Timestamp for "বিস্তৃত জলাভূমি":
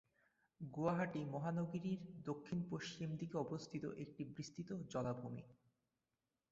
4.37-5.43